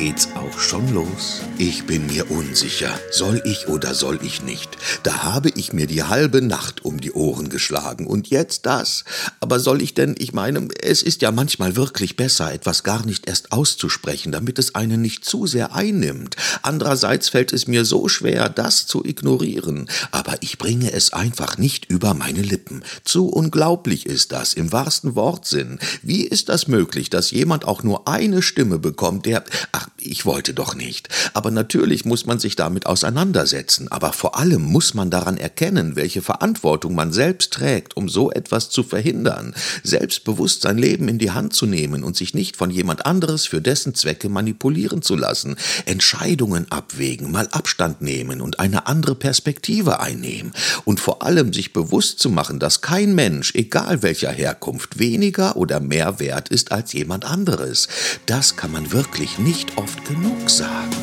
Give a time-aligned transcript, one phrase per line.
[0.00, 1.42] geht's auch schon los.
[1.58, 2.98] Ich bin mir unsicher.
[3.10, 4.78] Soll ich oder soll ich nicht?
[5.02, 8.06] Da habe ich mir die halbe Nacht um die Ohren geschlagen.
[8.06, 9.04] Und jetzt das?
[9.40, 13.28] Aber soll ich denn, ich meine, es ist ja manchmal wirklich besser, etwas gar nicht
[13.28, 16.34] erst auszusprechen, damit es einen nicht zu sehr einnimmt.
[16.62, 19.86] Andererseits fällt es mir so schwer, das zu ignorieren.
[20.12, 22.84] Aber ich bringe es einfach nicht über meine Lippen.
[23.04, 25.78] Zu unglaublich ist das, im wahrsten Wortsinn.
[26.02, 29.99] Wie ist das möglich, dass jemand auch nur eine Stimme bekommt, der, ach, up.
[30.02, 31.08] Ich wollte doch nicht.
[31.34, 33.88] Aber natürlich muss man sich damit auseinandersetzen.
[33.88, 38.70] Aber vor allem muss man daran erkennen, welche Verantwortung man selbst trägt, um so etwas
[38.70, 39.54] zu verhindern.
[39.82, 43.60] Selbstbewusst sein Leben in die Hand zu nehmen und sich nicht von jemand anderes für
[43.60, 45.56] dessen Zwecke manipulieren zu lassen.
[45.86, 50.52] Entscheidungen abwägen, mal Abstand nehmen und eine andere Perspektive einnehmen.
[50.84, 55.80] Und vor allem sich bewusst zu machen, dass kein Mensch, egal welcher Herkunft, weniger oder
[55.80, 57.88] mehr wert ist als jemand anderes.
[58.26, 60.99] Das kann man wirklich nicht oft genug sagen.